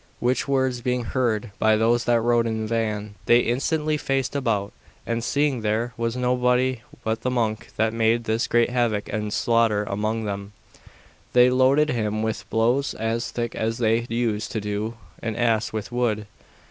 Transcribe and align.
Which 0.19 0.47
words 0.47 0.81
being 0.81 1.03
heard 1.03 1.51
by 1.59 1.75
those 1.75 2.05
that 2.05 2.21
rode 2.21 2.47
in 2.47 2.61
the 2.61 2.67
van, 2.67 3.13
they 3.27 3.41
instantly 3.41 3.97
faced 3.97 4.35
about, 4.35 4.73
and 5.05 5.23
seeing 5.23 5.61
there 5.61 5.93
was 5.95 6.15
nobody 6.17 6.81
but 7.03 7.21
the 7.21 7.29
monk 7.29 7.69
that 7.77 7.93
made 7.93 8.23
this 8.23 8.47
great 8.47 8.71
havoc 8.71 9.13
and 9.13 9.31
slaughter 9.31 9.83
among 9.83 10.23
them, 10.23 10.53
they 11.33 11.51
loaded 11.51 11.91
him 11.91 12.23
with 12.23 12.49
blows 12.49 12.95
as 12.95 13.29
thick 13.29 13.53
as 13.53 13.77
they 13.77 14.07
use 14.09 14.47
to 14.47 14.59
do 14.59 14.95
an 15.21 15.35
ass 15.35 15.71
with 15.71 15.91
wood. 15.91 16.25